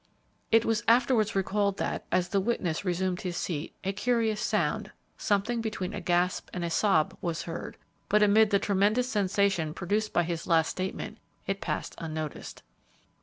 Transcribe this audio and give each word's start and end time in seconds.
It 0.51 0.65
was 0.65 0.83
afterwards 0.87 1.35
recalled 1.35 1.77
that, 1.77 2.07
as 2.11 2.29
the 2.29 2.39
witness 2.39 2.83
resumed 2.83 3.21
his 3.21 3.37
seat, 3.37 3.75
a 3.83 3.93
curious 3.93 4.41
sound, 4.41 4.91
something 5.15 5.61
between 5.61 5.93
a 5.93 6.01
gasp 6.01 6.49
and 6.55 6.65
a 6.65 6.71
sob 6.71 7.15
was 7.21 7.43
heard, 7.43 7.77
but 8.09 8.23
amid 8.23 8.49
the 8.49 8.57
tremendous 8.57 9.07
sensation 9.07 9.75
produced 9.75 10.11
by 10.11 10.23
his 10.23 10.47
last 10.47 10.69
statement 10.69 11.19
it 11.45 11.61
passed 11.61 11.93
unnoticed. 11.99 12.63